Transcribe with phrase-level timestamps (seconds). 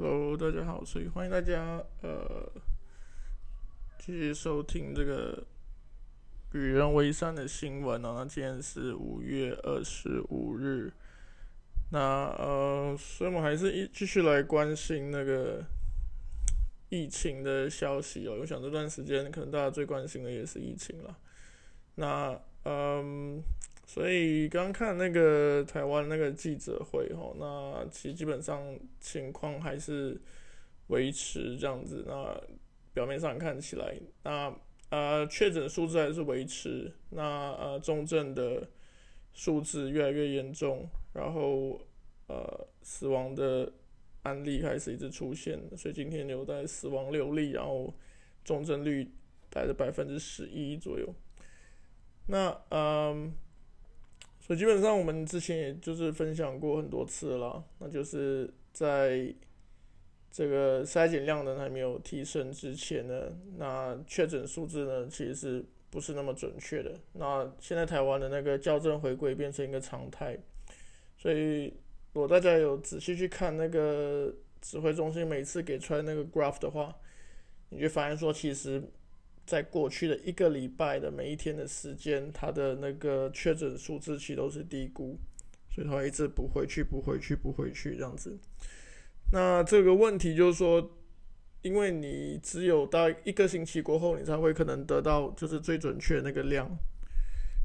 [0.00, 2.48] Hello，大家好，所以欢迎大家呃
[3.98, 5.44] 继续收听这个
[6.52, 8.14] 与人为善的新闻哦。
[8.16, 10.92] 那今天是五月二十五日，
[11.90, 15.64] 那呃，所以我们还是一继续来关心那个
[16.90, 18.36] 疫情的消息哦。
[18.38, 21.18] 我想这段时间可能大家最关心的也是疫情了。
[21.96, 23.42] 那嗯。
[23.90, 30.20] 所以刚看那个台湾那个记者会吼，那其实基本上情况还是
[30.88, 32.04] 维持这样子。
[32.06, 32.38] 那
[32.92, 34.54] 表面上看起来，那
[34.90, 38.68] 呃确诊数字还是维持，那呃重症的
[39.32, 41.80] 数字越来越严重，然后
[42.26, 43.72] 呃死亡的
[44.24, 47.94] 案例开始一直出现，所以今天留在死亡六例，然后
[48.44, 49.10] 重症率
[49.48, 51.08] 大概百分之十一左右。
[52.26, 53.32] 那嗯。
[54.48, 59.30] 所以基本上我们之前也就是分享过很多次了，那就是在
[60.30, 66.98] 这个筛检量呢还没有提升之前呢，那确诊数字呢其实是不是那么准确的。
[67.12, 70.38] 那现在台湾的那个校正回归变成一个常态，
[71.18, 71.66] 所以
[72.14, 76.96] 如果大家有仔细去看那个指挥中心每次给出来那个 graph 的话，
[77.68, 78.82] 你就发现说其实。
[79.48, 85.18] 在过去的一个礼拜的每一天的时间，它的那个确诊数字其实都是低估，
[85.74, 88.38] 所以它一直补回去、补回去、补回去这样子。
[89.32, 90.90] 那这个问题就是说，
[91.62, 96.68] 因为你只有到一个星期过后，你才会可能得到就是最准确那个量，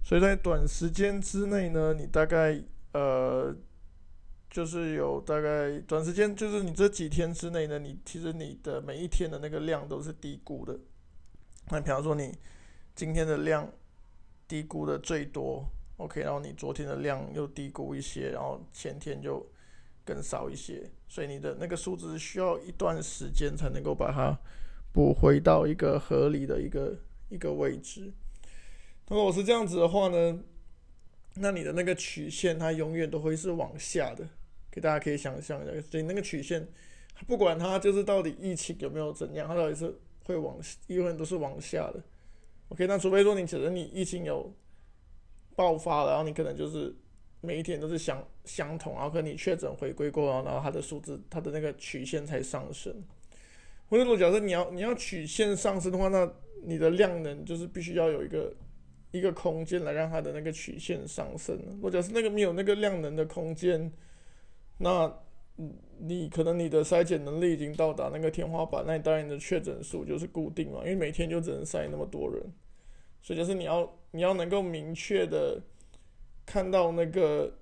[0.05, 3.53] 所以在短时间之内呢，你大概呃
[4.49, 10.79] 就是有大概短时间就是你这几天之内呢，你其实你的每一天的那个量都是低估的。
[11.69, 12.37] 那比方说，你
[12.93, 13.71] 今天的量
[14.47, 15.65] 低估的最多
[15.97, 19.43] ，OK，然后你昨天的量又低估一些，然后前天就
[20.05, 24.37] 更少一些，所以你的那个数字需要一段时间才能够把它
[24.91, 26.97] 补回到一个合理的一个
[27.29, 28.11] 一个位置。
[29.07, 30.39] 如果是这样子的话呢，
[31.35, 34.27] 那你的那个曲线它永远都会是往下的，
[34.69, 36.67] 给大家可以想象一下，所以那个曲线
[37.25, 39.97] 不管它就是到底疫情有没有怎样，它到底是。
[40.23, 40.57] 会往
[40.87, 42.01] 永远都是往下的
[42.69, 44.53] ，OK，那除非说你觉得你疫情有
[45.55, 46.95] 爆发了，然后你可能就是
[47.41, 52.93] 每一天都是相相同，然后跟你确诊回归过后，然后它的数字它的那个曲线才上升。
[53.89, 56.31] 或者说，假设你要你要曲线上升的话，那
[56.63, 58.53] 你的量能就是必须要有一个
[59.11, 61.59] 一个空间来让它的那个曲线上升。
[61.81, 63.91] 或者是那个没有那个量能的空间，
[64.77, 65.13] 那。
[65.99, 72.43] 你可能你的筛检能力已经到达那个天花板，那你当然你的确诊数就是固定嘛，因为每天就只能筛那么多人，
[73.21, 75.61] 所以就是你要你要能够明确的
[76.45, 77.53] 看到那个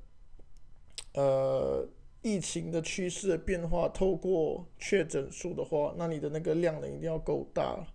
[1.14, 1.88] 呃
[2.22, 7.86] 疫情的趋势的变化，透过确诊数的话，那你的那个量能一定要够大。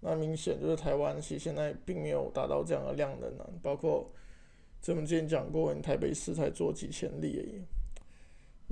[0.00, 4.10] 那明显就是台湾其实现在并没有达到这样的量能啊，包括
[4.80, 7.62] 这们之前讲过，你台北市才做几千例而已。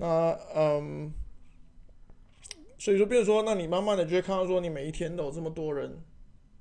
[0.01, 1.13] 那嗯，
[2.79, 6.03] 所以说，比如说，那你慢慢的就会看到说，你每一天都有这么多人，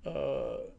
[0.04, 0.70] 呃，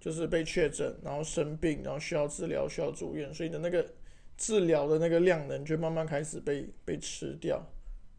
[0.00, 3.88] 就是被确诊，然后生病，然后需要治疗，需要住院，所以你的那个
[4.36, 7.64] 治疗的那个量能就慢慢开始被被吃掉。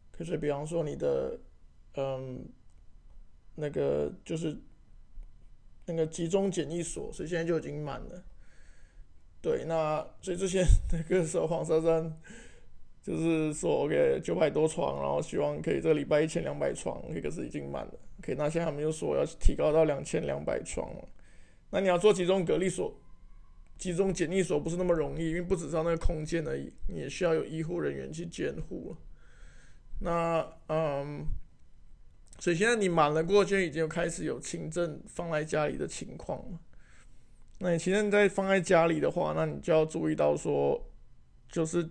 [0.09, 1.38] 可是，比方说你的
[1.97, 2.47] 嗯，
[3.56, 4.57] 那个就是
[5.86, 8.24] 那个集中检疫所，所以现在就已经满了。
[9.42, 12.18] 对，那所以之前 那个时候黄珊珊。
[13.05, 17.93] 就是说，OK，九百多床，然后希望可以这个礼拜一千两百床，OK，可是已经满了。
[18.17, 21.07] OK，那现在他们又说要提高到两千两百床了。
[21.69, 22.99] 那你要做集中隔离所、
[23.77, 28.95] 集中检疫所不是那么容易，因为不只是那个空间而已，你也需要有医护人员去监护。
[30.01, 31.27] 那嗯，
[32.39, 36.59] 所以现在你满了过去，已经开始有轻症放在家里的情况了。
[37.59, 40.83] 那你轻症在放在家里的话，那你就要注意到说，
[41.47, 41.88] 就是。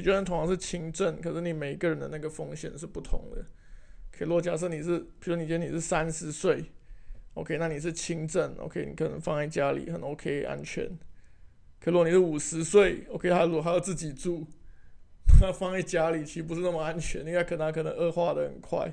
[0.00, 3.44] 可，就算同样是轻症，可是你每一个人的那个风险是不同的。
[4.10, 6.64] 可以，如果假设你是，比如你今天你是三十岁
[7.34, 10.88] ，OK，那你是轻症，OK，你可能放在家里很 OK 安全。
[11.78, 14.46] 可如果你是五十岁，OK，他如果还要自己住，
[15.26, 18.90] 他放在家里其实不是那么安全，应该可能他可能恶化的很快，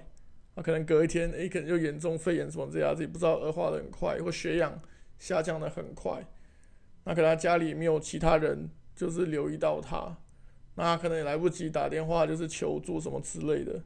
[0.56, 4.82] 他可能隔一天，诶，可能就严重肺炎什么这样，自己不知道恶化的很快，或血氧
[5.18, 6.26] 下降的很快。
[7.06, 10.18] 那可能他家里没有其他人，就是留意到他。
[10.76, 13.82] 那可能也来不及打电话，就是求助什么之类的，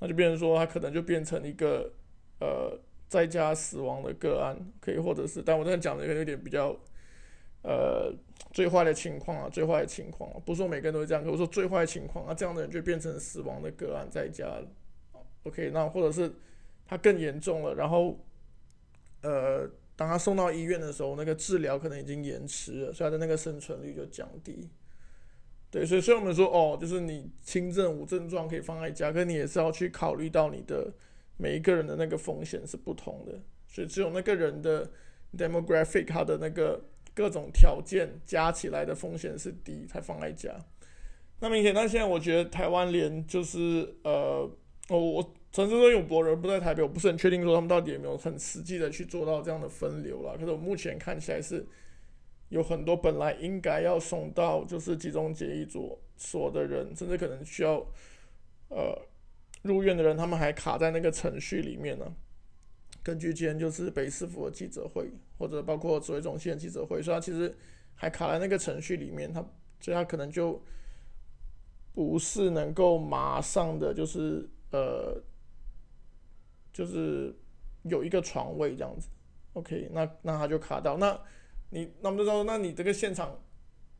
[0.00, 1.92] 那就变成说他可能就变成一个
[2.40, 2.78] 呃
[3.08, 6.74] 在家死亡的个案，可以或者是，但我这样讲的可能有点比较
[7.62, 8.10] 呃
[8.50, 14.58] 最坏的情况啊，最坏的情况，不是说每个人都会这样，可我说最坏的情况啊，这样的人就变成死亡的个案在家
[15.42, 16.32] ，OK，那或者是
[16.86, 18.18] 他更严重了，然后
[19.20, 24.68] 呃，当他送到医院的时候，那个治疗可能已经延迟了，所以他的那个生存率就降低。
[25.72, 30.92] 对，所以所以我们说哦，就是你轻症无症状可以放在家，可你也是要去考虑到你的
[31.38, 34.90] 每一个人的那个风险是不同的，所以只有那个人的
[35.34, 36.78] demographic 他的那个
[37.14, 40.54] 各种条件加起来的风险是低才放在家。
[41.40, 44.46] 那明显，那现在我觉得台湾连就是呃，
[44.90, 50.36] 我我陈志忠有博人不在台北，我不是很确定说他们到底有没有很实际的去做到这样的分流了。
[50.36, 51.66] 可是我目前看起来是。
[52.52, 57.76] 有很多本来应该要送到就是集中检疫所所的人，甚至可能需要
[58.68, 58.94] 呃
[59.62, 62.14] 入院的人，他们还卡在那个程序里面呢。
[63.02, 67.56] 根据今天就是北市府的记者会，或者包括指挥中心的记者会，所以他其实
[67.94, 69.40] 还卡在那个程序里面，他
[69.80, 70.62] 所以他可能就
[71.94, 75.18] 不是能够马上的就是呃
[76.70, 77.34] 就是
[77.84, 79.08] 有一个床位这样子。
[79.54, 81.18] OK，那那他就卡到那。
[81.74, 83.40] 你那么就说，那你这个现场，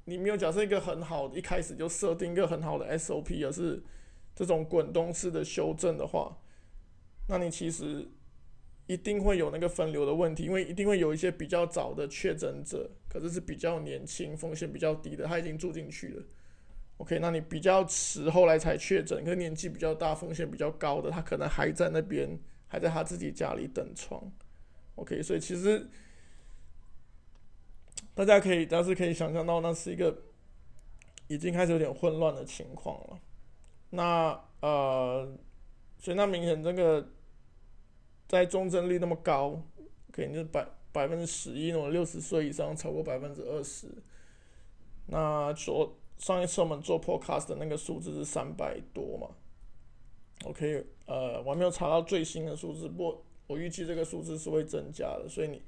[0.05, 3.83] 你没有假设一个很好，一开始就设定一个很好的 SOP，而是
[4.37, 6.37] 这种滚动式的修正的话，
[7.29, 8.07] 那你其实
[8.87, 16.23] 一定会有那个分流的问题，因为一定会有一些比较早的确诊者，可是是比较年轻、风险比较低的，他已经住进去了。
[16.99, 22.39] OK，那你比较迟后来才确诊，跟年纪比较大、风险比较高的，他可能还在那边，
[22.69, 24.31] 还在他自己家里等床。
[24.97, 25.89] OK，所以其实。
[28.15, 30.15] 大家可以，但是可以想象到，那是一个
[31.29, 33.19] 已经开始有点混乱的情况了。
[33.89, 35.27] 那呃，
[35.99, 37.09] 所以那明显这个
[38.29, 39.63] 在重症率那么高，
[40.13, 43.89] 肯定是百百分之十一，那种六十岁以上超过百分之二十。
[45.07, 49.29] 那昨上一次我们做 podcast 的那个数字是三百多嘛
[50.45, 55.63] ？OK，呃，我还没有查到最新的数字，不过我预计这个数字是会增加的，所以你。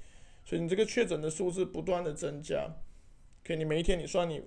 [0.45, 2.69] 所以你这个确诊的数字不断的增加，
[3.43, 4.43] 可以你每一天你算你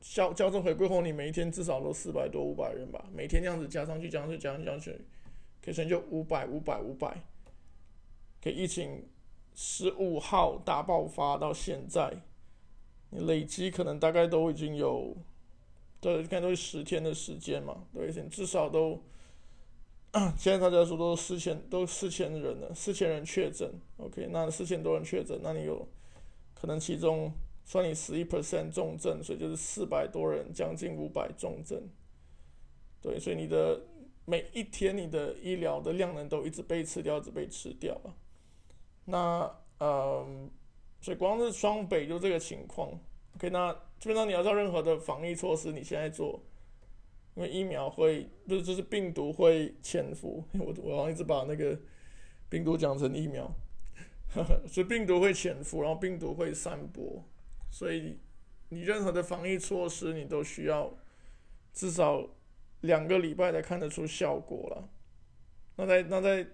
[0.00, 4.90] 校校正回归后，你每一天至少都四百多五百人吧，每天这样子加上去加上去加上去加上去，
[5.62, 7.22] 可以成就五百五百五百。
[8.42, 9.08] 可疫情
[9.54, 12.12] 十五号大爆发到现在，
[13.10, 15.16] 你累积可能大概都已经有，
[16.00, 19.00] 对，应该都是十天的时间嘛，对，至少都。
[20.36, 25.86] 现在大家说都四千，都四千人了，四千人确诊，OK，那四千多人确诊，那你有
[26.54, 27.30] 可能其中
[27.64, 31.82] 算你十一 percent 重症，所以就是四百多人，将近五百重症，
[33.02, 33.78] 对，所以你的
[34.24, 38.14] 每一天你的医疗的量能都一直被吃掉，一直被吃掉了。
[39.04, 40.26] 那呃，
[41.02, 42.88] 所以光是双北就这个情况
[43.36, 46.40] ，OK，那基本上你要做任何的防疫措施，你现在做。
[47.36, 51.78] 因为疫苗会不是就是病毒会潜伏， 我我好像一直把那个
[52.48, 53.46] 病毒讲成疫苗，
[54.66, 57.22] 所以病毒会潜伏，然后病毒会散播，
[57.70, 58.18] 所以
[58.70, 60.96] 你任何的防疫措施你都需要
[61.74, 62.26] 至少
[62.80, 64.88] 两个礼拜才看得出效果了。
[65.76, 66.46] 那在那在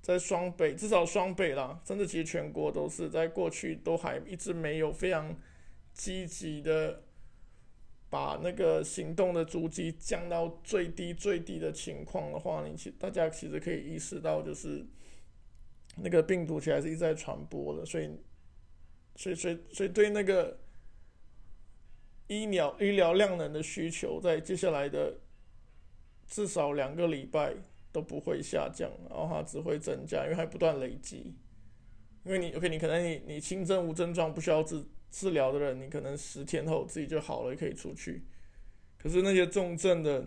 [0.00, 5.36] 在双北，至少双北啦，甚至其实全国都是在过去都还一直没有非常
[5.92, 7.02] 积极的。
[8.12, 14.84] 把那个行动的足迹降到最低最低的情况的话，你其大家其实可以意识到，就是
[15.96, 18.10] 那个病毒其实还是一直在传播的，所以，
[19.16, 20.58] 所以，所以，所以对那个
[22.26, 25.18] 医疗医疗量能的需求，在接下来的
[26.26, 27.54] 至少两个礼拜
[27.92, 31.34] 都不会下降，然后它只会增加，因为还不断累积。
[32.24, 34.84] 因为你 OK，你可能你你轻症无症状不需要治。
[35.12, 38.24] 治疗的人，你可能十天后自己就好了，可以出去。
[38.98, 40.26] 可是那些重症的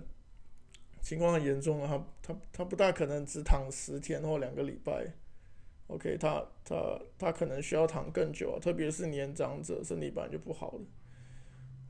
[1.01, 5.11] 情况很严重啊，他他他不大可能只躺十天或两个礼拜。
[5.87, 10.81] OK，他他他可能需要躺更久啊，特别是年长者，身体本来就不好了。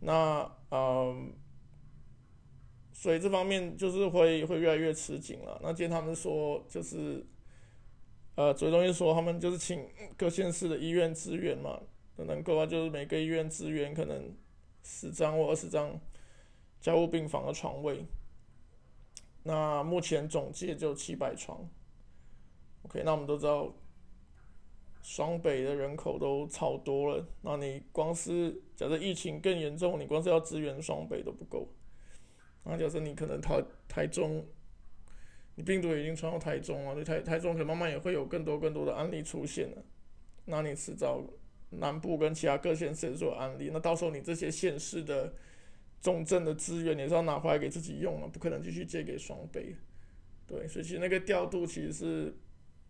[0.01, 1.33] 那嗯，
[2.93, 5.59] 所以这方面就是会会越来越吃紧了。
[5.61, 7.25] 那今天他们说就是，
[8.35, 9.85] 呃，最中心说他们就是请
[10.15, 11.81] 各县市的医院支援嘛。
[12.23, 14.33] 能够啊，就是每个医院支援可能
[14.83, 15.99] 十张或二十张
[16.79, 18.05] 加护病房的床位。
[19.43, 21.69] 那目前总计就七百床。
[22.83, 23.75] OK，那我们都知道，
[25.01, 27.27] 双北的人口都超多了。
[27.41, 31.67] 那你光是假设疫情更严重，你光是要支援双北都不够。
[32.63, 34.43] 那假设你可能台台中，
[35.55, 39.83] 你病毒已经传到台中了，对台台中可能慢慢也会有更多更多的案例出现了。
[40.45, 41.21] 那你迟早。
[41.79, 45.33] 南部跟其他各县市做案例，那到时候你这些县市的
[46.01, 49.75] 重症的资源，你是要拿回来给自己用啊，不可能继续借给双北。
[50.47, 52.37] 对，所以其实那个调度其实是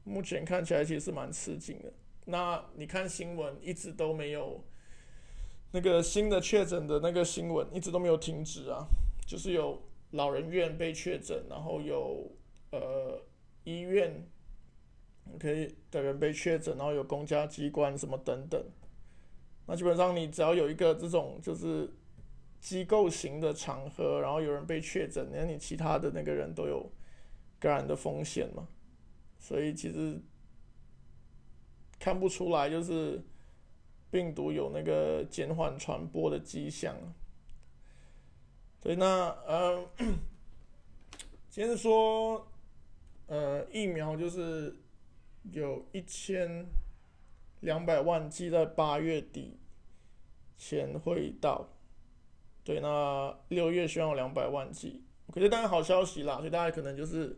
[0.04, 1.94] 目前看起来其实是蛮吃紧的。
[2.26, 4.64] 那你看新闻一直都没有
[5.72, 8.88] 那个新的确诊的那个新闻一直都没有停止啊，
[9.26, 12.32] 就是有老人院被确诊，然后有
[12.72, 13.22] 呃
[13.64, 14.28] 医院。
[15.40, 18.64] 可以的人被确诊，然后有公家机关什么等等，
[19.66, 21.92] 那基本上你只要有一个这种就是
[22.62, 26.90] 机构型的场合，然后有人被确诊，那你其他的那个人都有
[27.60, 28.68] 感染的风险嘛，
[29.38, 30.18] 所以其实
[32.00, 33.22] 看不出来就是
[34.10, 36.96] 病毒有那个减缓传播的迹象。
[38.82, 39.86] 所以那呃，
[41.50, 42.48] 先是说
[43.28, 44.74] 呃疫苗就是。
[45.52, 46.66] 有一千
[47.62, 49.58] 两百万剂在八月底
[50.58, 51.68] 前会到，
[52.64, 57.38] 对，那六月需要两百万剂，可是当然好消息啦，所以大家可能就是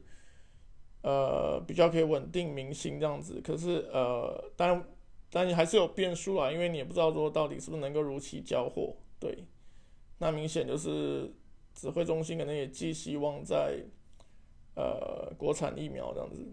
[1.02, 3.42] 呃比较可以稳定民心这样子。
[3.42, 4.88] 可是呃，当然，
[5.30, 9.46] 但你还是有变数啦，因为你也不知道说到底是不是能够如期交货，对。
[10.20, 11.32] 那明显就是
[11.76, 13.84] 指挥中心可能也寄希望在
[14.76, 16.44] 呃国产疫苗这样子。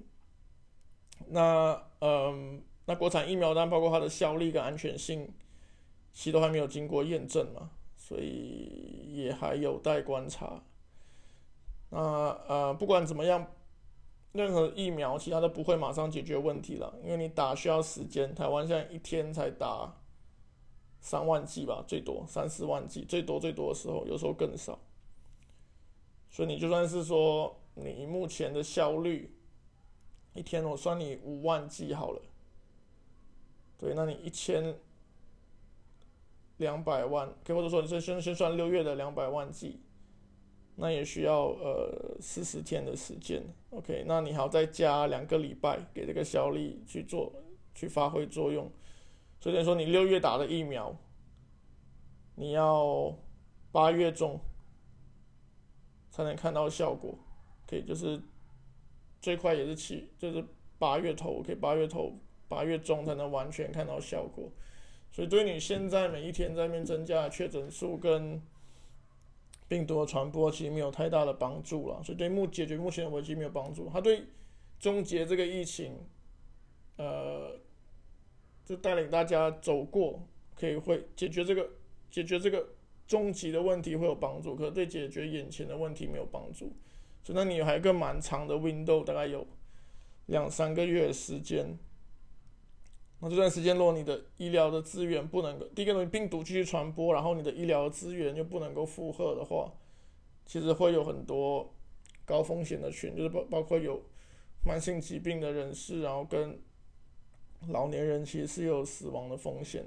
[1.29, 5.33] 那嗯，那国产疫苗单包括它的效力跟安全性，
[6.13, 10.63] 其实都还没有经过验证嘛，所以也还有待观察。
[11.89, 11.99] 那
[12.47, 13.47] 呃，不管怎么样，
[14.33, 18.35] 任何疫苗其他都不会马上解决问题了，因为你打需要时间。
[18.35, 19.95] 台湾现在一天才打
[21.01, 24.79] 三万剂吧，最多三四万剂，最多最多的时候，有时候更少。
[26.31, 29.31] 所以你就算是说你目前的效率。
[30.35, 32.21] 一天我算你五万剂好了，
[33.79, 34.77] 对，那你一千
[36.57, 39.81] 两百万，可以或者说你先先先算六月的两百万剂
[40.75, 47.33] 那也需要呃四十天的时间，OK，那你还要再加两个礼拜给这个效力去做
[47.73, 48.69] 去发挥作用，
[49.39, 50.97] 所以说你六月打的疫苗，
[52.35, 53.17] 你要
[53.71, 54.41] 八月中
[56.11, 57.17] 才能看到效果。
[57.69, 58.21] 可以就是。
[59.25, 60.45] 最快也是七，就是
[60.79, 62.13] 八月头，可以八月头、
[62.47, 64.53] 八月中才能完全看到效果。
[65.11, 68.39] 所以对你现在每一天在面增加确诊数跟
[69.67, 72.03] 病毒的传播，其实没有太大的帮助了。
[72.05, 73.89] 所以对目解决目前的危机没有帮助。
[73.91, 74.25] 它对
[74.79, 75.95] 终结这个疫情，
[76.99, 77.59] 呃，
[78.67, 80.21] 就带领大家走过，
[80.55, 81.71] 可以会解决这个
[82.11, 82.63] 解决这个
[83.07, 86.71] 终极的问题会有帮助，可对解决眼前的问题没有帮助。
[87.25, 89.47] 所以那你还有一个蛮长的 window，大概有
[90.27, 91.77] 两三个月时间。
[93.21, 99.73] 那这段时间，如果你的医疗的资源不能够，第一个，病毒继续传播，然后你的医疗资源又不能够负荷的话，
[100.45, 101.73] 其实会有很多
[102.27, 104.03] 高风险的群，就是包包括有
[104.63, 106.61] 慢性疾病的人士，然后跟
[107.69, 109.83] 老年人，其实是有死亡的风险。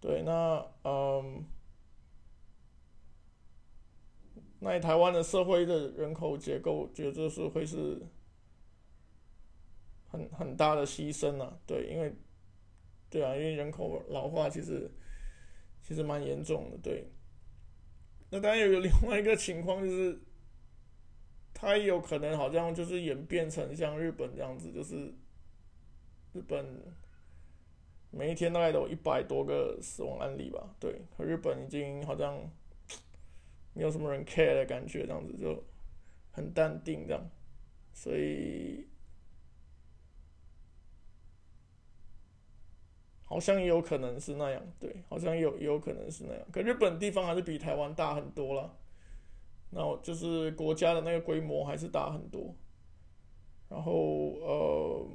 [0.00, 1.44] 对，那嗯。
[4.66, 8.00] 那台湾的社会的人口结构，觉得是会是
[10.08, 12.10] 很很大的牺牲啊，对，因为，
[13.10, 14.90] 对啊，因为人口老化其实
[15.82, 17.06] 其实蛮严重的，对。
[18.30, 20.18] 那当然有另外一个情况，就是
[21.52, 25.12] 它也有可能好像就是演变成像日本这样子，就是
[26.32, 26.66] 日本
[28.10, 32.50] 每一天大概都有一百多个死亡案例吧，对，和日本已经好像。
[33.74, 35.62] 没有什么人 care 的感觉，这样子就
[36.30, 37.30] 很淡定这样，
[37.92, 38.86] 所以
[43.24, 46.46] 好像也有可能是那样，对，好像有也有可能是那样。
[46.52, 48.76] 可日本地方还是比台湾大很多了，
[49.70, 52.54] 那就是国家的那个规模还是大很多。
[53.68, 53.92] 然后
[54.40, 55.08] 呃，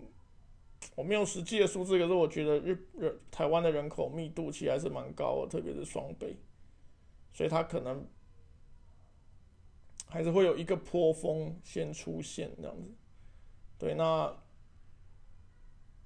[0.95, 6.35] 我没有实际的数字，可是我觉得日日台湾的人口密度其实还是蛮高的，特别是双倍，
[7.31, 8.05] 所以它可能。
[10.07, 12.91] 还是会有一个坡峰先出现这样子，
[13.77, 14.35] 对，那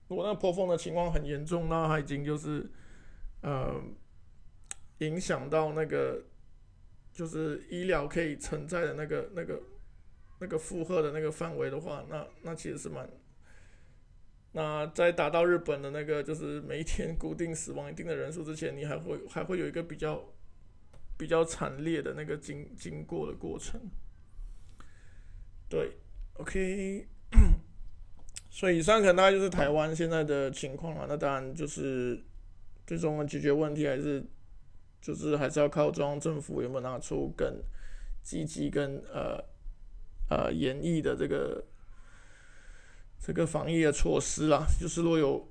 [0.10, 2.70] 如果那个坡峰的情况很严重，那它已经就是
[3.42, 3.82] 呃
[4.98, 6.22] 影响到那个
[7.14, 9.62] 就是医疗可以承载的那个那个
[10.40, 13.10] 那个负荷的那个范围的话，那那其实是蛮，
[14.52, 20.33] 那在达到日本的那个就是每一天固定死亡一定的人数之前，你还会还会有一个比较。
[21.18, 23.80] 比较惨烈的那个经经过的过程，
[25.70, 25.92] 对
[26.34, 27.08] ，OK，
[28.50, 31.06] 所以以上可能大概就是台湾现在的情况了。
[31.08, 32.22] 那当然就是
[32.86, 34.24] 最终的解决问题还是
[35.02, 37.62] 就是还是要靠中央政府有没有拿出更
[38.22, 39.44] 积极跟呃
[40.30, 41.64] 呃严厉的这个
[43.20, 44.66] 这个防疫的措施啦。
[44.80, 45.48] 就是若有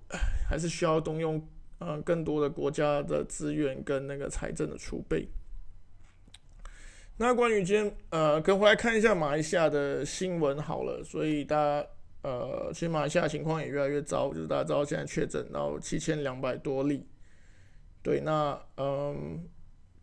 [0.49, 1.45] 还是需要动用
[1.79, 5.29] 呃更多的国家的资源跟那个财政的储备。
[7.17, 11.87] 那关于今天呃，跟回来看一下马来西亚的新闻好了，所以大家。
[12.25, 17.05] 呃，其实马来西亚情况也越来越糟，就是大家知道现在确诊到七千两百多例。
[18.01, 19.45] 对，那嗯，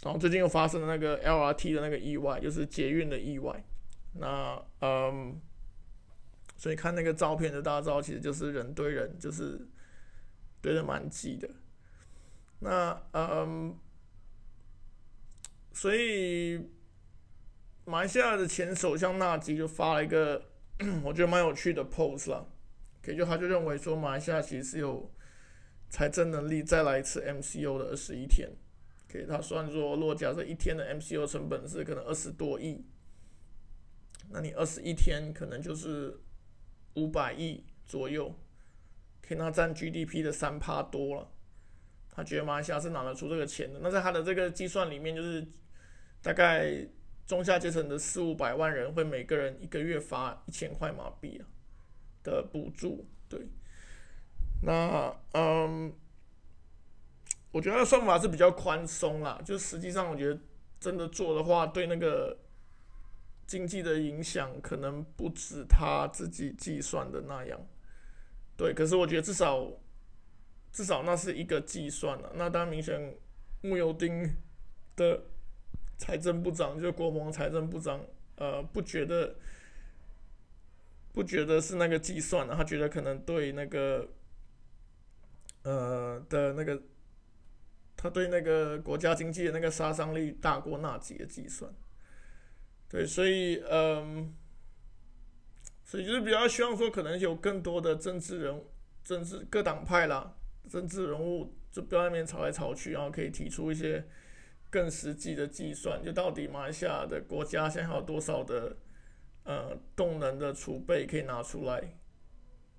[0.03, 3.63] 然后最近又发生了那个 LRT 的那个意外，就是捷运的意外。
[4.15, 5.39] 那嗯，
[6.57, 9.65] 所以看那个照片的大家知道，其实就是人堆人，就是
[10.61, 11.49] 堆的蛮挤的。
[12.59, 13.73] 那嗯，
[15.71, 16.69] 所以
[17.89, 20.45] 马来西亚的前首相纳吉就发了一个。
[21.03, 22.45] 我觉得蛮有趣的 pose 啦，
[23.01, 25.11] 可以就他就认为说马来西亚其实是有
[25.89, 28.49] 财政能力再来一次 MCO 的二十一天，
[29.11, 32.85] 可以他算说，如果假设一天的 MCO 成本是可能二十多亿，
[34.29, 36.17] 那你二十一天可能就是
[36.93, 38.33] 五百亿左右，
[39.21, 41.29] 可以那占 GDP 的三趴多了，
[42.09, 45.45] 他觉得马来西亚是拿得出这个钱的，那在他的这个计算里面就是
[46.21, 46.87] 大概。
[47.29, 51.45] 中下阶层的四五百万人会每个人一个月发一千块马币啊
[52.23, 53.39] 的补助，对。
[54.63, 55.93] 那嗯，
[57.51, 60.39] 我觉得算法是比较宽松啦，就实际上我觉得
[60.79, 62.35] 真的做的话，对那个
[63.45, 67.61] 经济的影响可能不止他自己计算的那样。
[68.57, 69.71] 对，可是我觉得至少
[70.71, 72.31] 至少那是一个计算了。
[72.33, 73.15] 那当然，明显
[73.61, 74.35] 木有丁
[74.95, 75.21] 的。
[75.99, 77.99] 财政部长就国盟财政部长，
[78.37, 79.35] 呃，不觉得，
[81.11, 84.07] 不觉得是那个计算的，他觉得可能对那个，
[85.63, 86.81] 呃的那个，
[87.97, 91.69] 他对那个国家经济的那个杀伤力大过纳吉的计算，
[92.87, 94.33] 对，所以，嗯，
[95.83, 98.63] 所以就是比较希望说，可能有更多的政治人、
[99.03, 100.33] 政治各党派啦，
[100.69, 104.07] 政治人物就不要那边吵来吵去，然后可以提出一些。
[104.69, 108.77] 更实际的计算，就到底马来西亚的国家现在还有多少的
[109.43, 111.97] 呃动能的储备可以拿出来？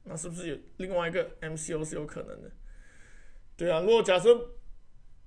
[0.05, 2.51] 那是不是有另外一个 MCO 是有可能的？
[3.57, 4.53] 对啊，如果假设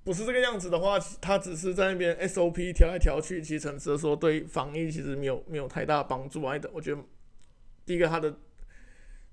[0.02, 6.58] 不是这个样子的话，他只是在那边 SOP 调来调去，其实陈志说对防疫其实没有没有太大帮助啊。
[6.58, 7.02] 的，我觉得
[7.86, 8.34] 第一个他的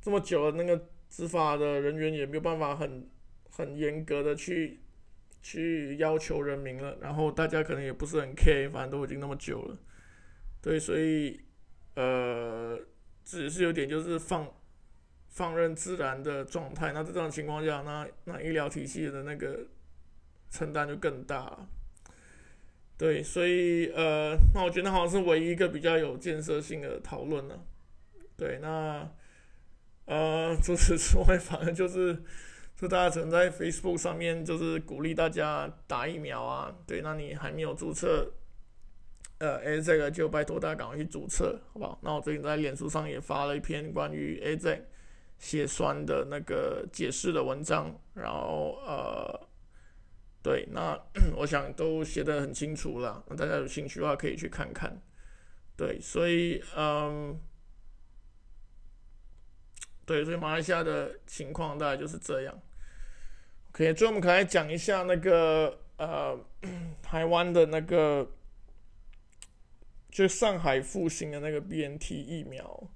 [0.01, 3.09] 这么久的那个执法的人员也没有办法很
[3.49, 4.81] 很严格的去。
[5.41, 9.77] 去要求人民了，然后大家可能也不是很 care，反正都已经那么久了，
[10.61, 11.41] 对，所以
[11.95, 12.79] 呃，
[13.25, 14.47] 只是有点就是放
[15.27, 16.93] 放任自然的状态。
[16.93, 19.65] 那在这种情况下，那那医疗体系的那个
[20.49, 21.67] 承担就更大了。
[22.97, 27.65] 对，所以呃，那我觉得好像是唯一一个比较有建设性的讨论了。
[28.37, 29.11] 对，那
[30.05, 32.23] 呃，除此之外，反正就是。
[32.81, 38.33] 就大家曾在 Facebook 上面就是鼓励大家打疫苗啊，对，那你还没有注册，
[39.37, 41.99] 呃，哎，这个就拜托大家赶快去注册，好不好？
[42.01, 44.81] 那我最近在脸书上也发了一篇关于 AZ
[45.37, 49.47] 血栓的那个解释的文章，然后呃，
[50.41, 50.99] 对，那
[51.37, 54.99] 我想都写的很清楚了，那大家有兴趣的话可以去看看，
[55.77, 57.39] 对，所以嗯。
[60.03, 62.59] 对，所以马来西亚的情况大概就是这样。
[63.71, 66.37] OK，最后我们可以讲一下那个呃，
[67.01, 68.29] 台湾的那个，
[70.09, 72.89] 就上海复兴的那个 BNT 疫苗。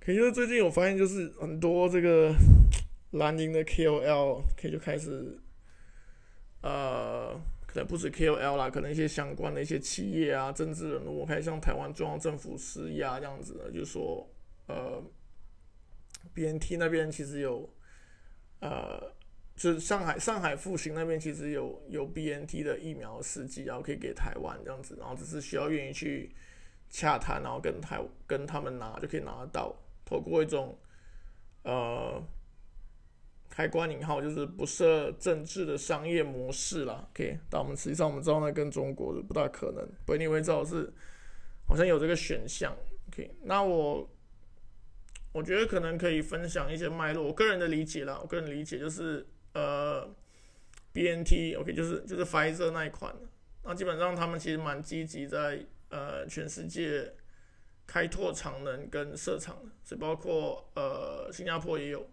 [0.00, 2.34] 可以，就是最近我发现，就是很多这个
[3.12, 5.38] 蓝营的 KOL 可以就开始，
[6.60, 14.28] 呃，可能不止 KOL 啦，可能一些相关的一些企业啊、政治人物，开始向台湾中央政府施压，这样子的，就说
[14.66, 15.02] 呃。
[16.32, 17.68] B N T 那边其实有，
[18.58, 19.12] 呃，
[19.56, 26.34] 就是上海上海复兴那边其实有有 B N T 的疫苗试剂，然后可以给台湾这样子，然后只是需要愿意去
[26.90, 30.76] 洽谈，然后跟台跟他们拿就可以拿得到，透过一种
[31.62, 32.22] 呃
[33.48, 37.06] 开关引号就是不设政治的商业模式啦。
[37.12, 40.92] OK，但我们实际上我们知道那跟中国的不大可能，不你会知道是
[41.66, 42.76] 好像有这个选项。
[43.08, 44.10] OK，那我。
[45.32, 50.08] 我觉得可能可以分享一些脉络，我个人的理解啦，我个人理解就是，呃
[50.92, 53.14] ，B N T OK 就是就是 Pfizer 那一款，
[53.62, 57.14] 那基本上他们其实蛮积极在呃全世界
[57.86, 62.06] 开拓产能跟设厂的，所以包括呃新加坡也有。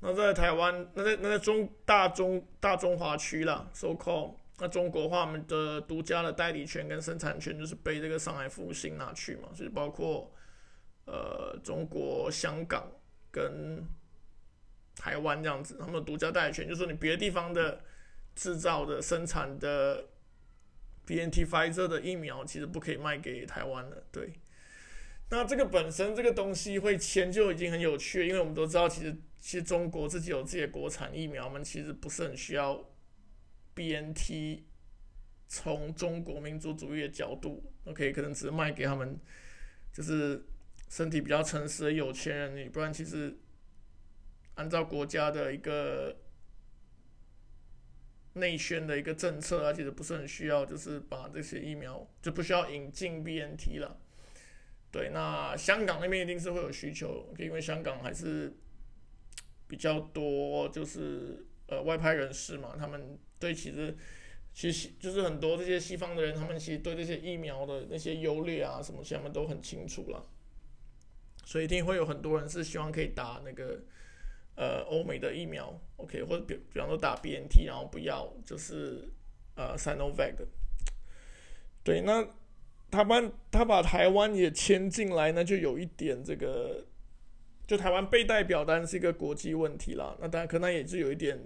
[0.00, 4.34] 那在台湾，那在那在中大中大中华区啦，so call。
[4.58, 10.30] 那中国话，我们的独家的代理权跟生产权就是被这个上海复兴拿去嘛，所以包括
[11.06, 12.90] 呃中国香港
[13.30, 13.84] 跟
[15.02, 17.82] 台湾这样子，他们独家代理权，就是说你别的地方的
[18.36, 20.04] 制造的生产的
[21.04, 24.04] B N T Pfizer 的疫苗，其实不可以卖给台湾的。
[24.12, 24.34] 对，
[25.30, 32.88] 那这个本身这个东西会迁就已经很有趣，因为我们都知道，其实其实中国自己有自己的国产疫苗，我们其实不是很需要。
[33.74, 34.66] B N T
[35.48, 39.18] 从中国民族主义的角度，OK，可能只是卖给他们，
[39.92, 40.44] 就是
[40.90, 43.34] 身体比较诚实的有钱人，你不然其实
[44.54, 46.16] 按照国家的一个
[48.34, 54.00] 内宣的一个政策啊，其实不是很需要，就是把这些疫苗就不需要引进 B N T 了。
[54.90, 58.52] 对，那香港那边一定是会有需求，因为香港还是
[59.66, 63.18] 比较多，就是呃外派人士嘛，他们。
[63.38, 63.96] 对，其实
[64.54, 70.24] 其实就是很多这些西方的人，他们其实对这些疫苗的那些优劣啊什么，他们都很清楚了。
[71.44, 73.82] 所以一定会有很多人是希望可以打那个
[74.56, 79.08] 呃欧美的疫苗，OK，或者比比方说打 BNT，然后不要就是
[79.54, 80.34] 呃 Sinovac。
[81.82, 82.26] 对，那
[82.90, 86.86] 他把他把台湾也签进来，那就有一点这个，
[87.66, 90.16] 就台湾被代表当然是一个国际问题啦。
[90.20, 91.38] 那当然可能也是有一点。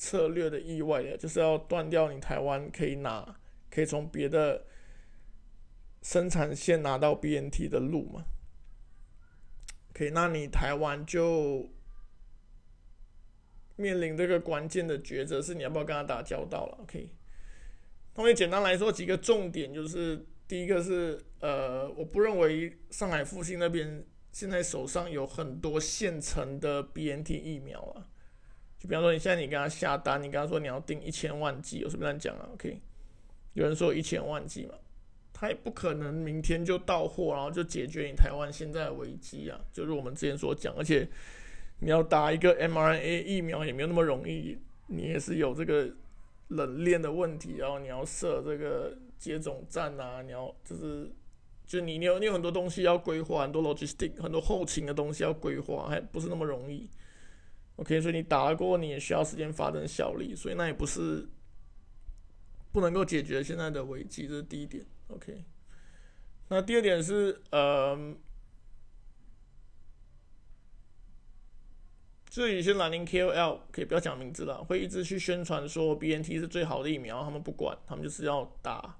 [0.00, 3.34] 策略的意外的，就是要断掉你台湾可以拿，
[3.68, 4.64] 可以从别的
[6.02, 8.24] 生产线拿到 BNT 的路嘛？
[9.92, 11.68] 可以，那你台湾就
[13.78, 17.08] 面临这个关键的抉择，是你要不要跟他打交道了？OK，
[18.16, 28.08] 那么简单来说，几个重点就是，第一个是，呃，我不认为上海复兴那边现在手上有很多现成的 BNT 疫苗了。
[28.78, 32.80] 就比方说，你现在你跟他下单，你跟他说你要订一千万剂，有什么样讲啊？OK，
[33.54, 34.74] 有人说一千万剂嘛，
[35.32, 39.60] 他也不可能明天就到货，然后就解决你台湾现在的危机啊。
[39.72, 41.08] 就是我们之前所讲，而且
[41.80, 45.88] 你要打一个 mRNA 疫苗也没有那么容易，你也是有这个
[46.48, 51.10] 冷链的问题，然后你要设这个接种站啊，你要就是
[51.66, 56.88] 就你你有你有很多东西要规划，很多 logistic 很多后勤的东西要规划，还不是那么容易。
[57.76, 61.28] OK，所以你打过，你也需要时间发展效力，所以那也不是
[62.72, 64.84] 不能够解决现在的危机，这是第一点。
[65.08, 65.44] OK，
[66.48, 67.96] 那第二点是，呃，
[72.38, 78.96] 所以有些兰陵 KOL 可以不要讲名字了，会一直去宣传说 BNT 是最好的疫苗，他们不管，他们就是要打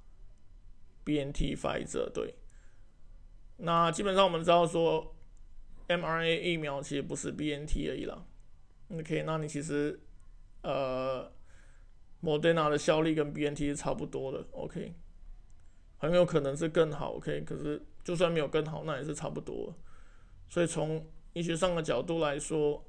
[1.04, 2.10] BNT Pfizer。
[2.12, 2.34] 对，
[3.58, 5.14] 那基本上我们知道说
[5.86, 8.26] M R A 疫苗其实不是 BNT 而已了。
[8.88, 10.00] OK，那你其实，
[10.62, 11.30] 呃
[12.20, 14.44] ，Moderna 的效力跟 BNT 是差不多的。
[14.50, 14.96] OK，
[15.98, 17.12] 很有可能是更好。
[17.12, 19.72] OK，可是就算没有更好，那也是差不多。
[20.48, 22.84] 所以从医学上的角度来说，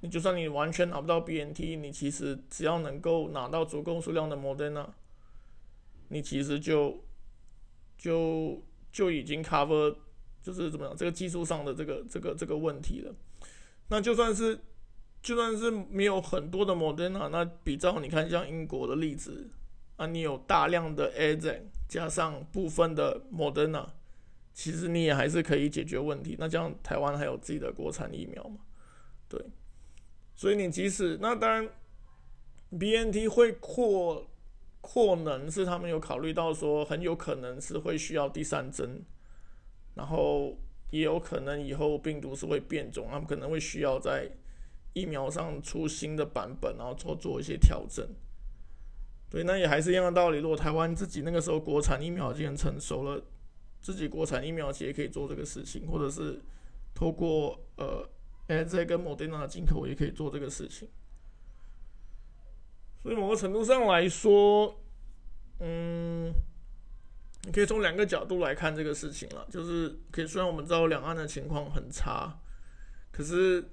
[0.00, 4.86] 你就算你完全拿不到 BNT，你其实只要能够拿到足够数量的 Moderna，
[6.08, 7.04] 你其实就
[7.98, 9.94] 就就已经 cover，
[10.42, 13.14] 就是怎么样这个技术上的这个这个这个问题了。
[13.88, 14.58] 那就算是，
[15.20, 19.50] 就算是没有很多的 Moderna，那比照你看像英国的例子
[19.96, 23.86] 啊，你有大量的 a z n 加上部分的 Moderna，
[24.54, 26.36] 其实你也还是可以解决问题。
[26.38, 28.60] 那这样台湾还有自己的国产疫苗嘛？
[29.28, 29.44] 对，
[30.40, 31.68] 所以你即使那当然
[32.70, 34.26] ，BNT 会扩
[34.80, 39.04] 扩能是他们有考虑到说很有可能是会需要第三针，
[39.94, 40.56] 然后。
[40.92, 44.28] 也有可能以后病毒是会变种，他们可能会需要在
[44.92, 48.04] 疫苗上出新的版本，然后做做一些调整。
[49.30, 50.38] 对，那也还是一样的道理。
[50.38, 53.22] 如果台湾自己那个时候国产疫苗已经成熟了，
[53.80, 56.40] 自己国产疫苗其实也可以做这个事情，或者是
[56.92, 58.04] 透过呃
[58.50, 60.88] a z 跟 Moderna 的进口也可以做这个事情。
[63.02, 64.80] 所以某个程度上来说，
[65.60, 66.32] 嗯。
[67.42, 72.38] 你可以从两个角度来看这个事情了，就是可以虽然我们知道两岸的情况很差，
[73.10, 73.66] 可是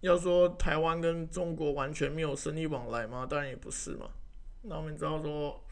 [0.00, 3.24] 要说台湾跟中国完全没有生意往来吗？
[3.24, 4.10] 当然也不是嘛。
[4.62, 5.62] 那我们知道说，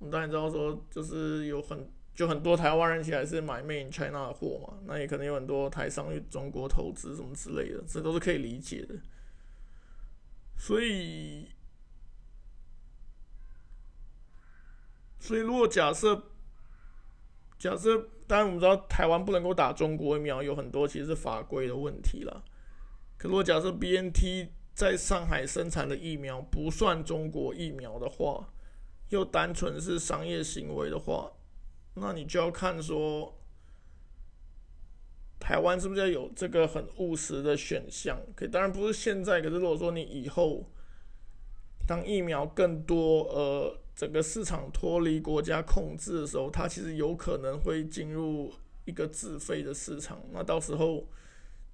[0.00, 1.88] 我们当然知道说，就是有很
[2.20, 8.94] 就很多台湾人起来是买 Main China 的货嘛，那也可能有很多台商去中国投资什么之类的，这都是可以理解的。
[10.58, 11.48] 所以。
[15.18, 16.24] 所以，如果假设，
[17.58, 22.44] 假设，当然我们知道台湾不能够打中国疫苗，有很多其实是法规的问题了。
[23.16, 28.52] 可如果假设 BNT 在上海生产的疫苗不算中国疫苗的话，
[29.08, 31.32] 又单纯是商业行为的话，
[32.00, 33.38] 那你就要看说，
[35.38, 38.18] 台湾是不是要有这个很务实的选项？
[38.34, 40.64] 可以当然不是现在，可是如果说你以后
[41.86, 48.52] 当疫苗更多，呃，整个市场脱离国家控制的时候，它其实有可能会进入
[48.84, 50.20] 一个自费的市场。
[50.32, 51.06] 那到时候，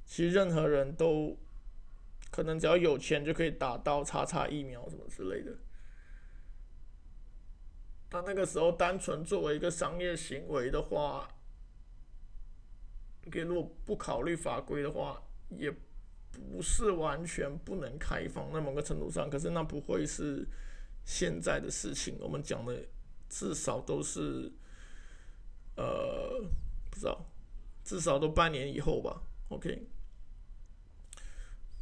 [0.04, 1.36] 其实任何人都。
[2.28, 5.56] 可能只要有钱就可以打到叉叉疫苗什么之类的。
[8.08, 11.28] 他那个时候单纯作为一个商业行为的话，
[13.30, 15.70] 给如果不考虑法规的话，也
[16.30, 18.52] 不是完全不能开放。
[18.52, 20.46] 在某个程度上，可是那不会是
[21.04, 22.16] 现在的事情。
[22.20, 22.76] 我们讲的
[23.28, 24.52] 至少都是，
[25.76, 26.40] 呃，
[26.90, 27.24] 不知道，
[27.84, 29.22] 至少都半年以后吧。
[29.48, 29.88] OK。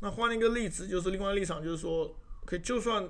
[0.00, 3.08] 那换一个例子，就是另外立场，就是说，可就算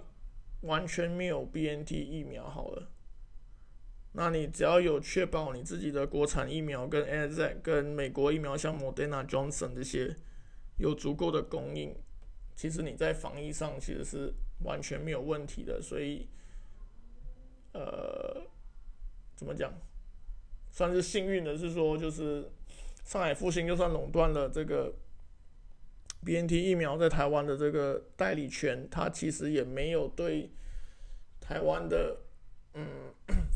[0.61, 2.89] 完全没有 BNT 疫苗好了，
[4.17, 10.17] 那你只要有确保你自己的国产疫苗跟 AZ 跟美国疫苗，像 Moderna、Johnson 这些
[10.79, 11.95] 有足够的供应，
[12.55, 14.33] 其实你在防疫上其实是
[14.65, 15.83] 完全没有问题的。
[15.83, 16.29] 所以，
[17.73, 18.43] 呃，
[19.35, 19.73] 怎么讲，
[20.71, 22.49] 算是幸运的是说，就是
[23.05, 24.95] 上海复兴就算垄断了这个。
[26.25, 30.51] B N T 疫苗在台湾的这个代理权，它其实也没有对
[31.39, 32.17] 台湾的
[32.73, 33.13] 嗯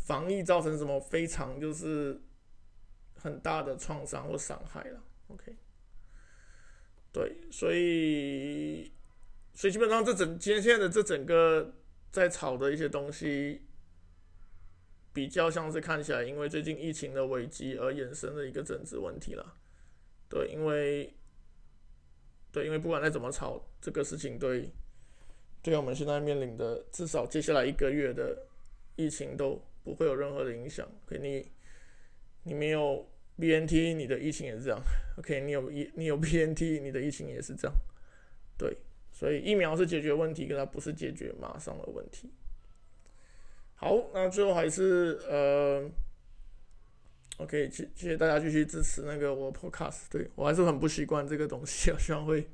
[0.08, 2.18] 防疫造成什么非常就是
[3.14, 5.04] 很大的创伤或伤害了。
[5.28, 5.54] OK，
[7.12, 8.90] 对，所以
[9.52, 11.74] 所以基本上这整今天现在的这整个
[12.10, 13.60] 在炒的一些东西，
[15.12, 19.54] 比较像是看起来因为最近疫情的危机而衍生的一个政治问题了。
[20.30, 21.14] 对，因为。
[22.50, 24.72] 对，因为不管再怎么吵，这个事情对，
[25.60, 28.46] 对我们现在面临的至少接下来一个月的
[28.96, 30.86] 疫情都不会有任何的影响。
[31.06, 31.50] OK，你
[32.42, 34.78] 你没有 BNT，你的疫情也是这样。
[35.16, 37.74] OK，你有疫，你有 BNT，你的疫情也是这样。
[38.58, 38.76] 对，
[39.10, 42.30] 所以疫苗是解决问题，可它不是解决马上的问题。
[43.74, 45.88] 好，那最后还是呃。
[47.38, 52.44] OK，谢谢大家继续支持那个我 Podcast，对我还是很不习惯这个东西，我希望会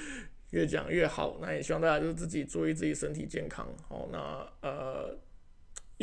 [0.52, 1.38] 越讲越好。
[1.40, 3.66] 那也希望大家就是自己注意自己身体健康。
[3.88, 5.18] 好，那呃，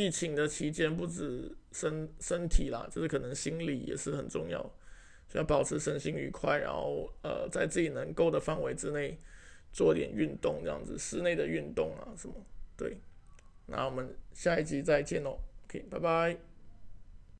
[0.01, 4.59] 疫情的期间不止身身体啦，就是可能心理也是很重要，
[5.27, 9.17] 所以要保持身心愉快，然后呃，在自己能够的范围之内
[9.71, 12.33] 做点运动，这样子室内的运动啊什么。
[12.75, 12.97] 对，
[13.67, 15.39] 那我们下一集再见喽。
[15.65, 16.50] OK，拜拜。